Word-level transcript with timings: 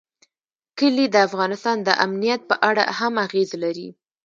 کلي 0.79 1.05
د 1.11 1.15
افغانستان 1.27 1.77
د 1.87 1.89
امنیت 2.05 2.41
په 2.49 2.55
اړه 2.69 2.83
هم 2.97 3.13
اغېز 3.25 3.49
لري. 3.63 3.89